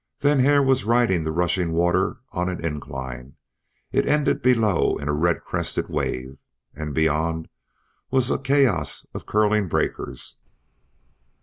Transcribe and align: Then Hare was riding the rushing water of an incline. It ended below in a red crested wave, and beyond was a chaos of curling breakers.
Then 0.21 0.39
Hare 0.39 0.63
was 0.63 0.83
riding 0.83 1.23
the 1.25 1.31
rushing 1.31 1.73
water 1.73 2.21
of 2.31 2.47
an 2.47 2.65
incline. 2.65 3.35
It 3.91 4.07
ended 4.07 4.41
below 4.41 4.97
in 4.97 5.07
a 5.07 5.13
red 5.13 5.43
crested 5.43 5.89
wave, 5.89 6.39
and 6.73 6.91
beyond 6.95 7.49
was 8.09 8.31
a 8.31 8.39
chaos 8.39 9.05
of 9.13 9.27
curling 9.27 9.67
breakers. 9.67 10.39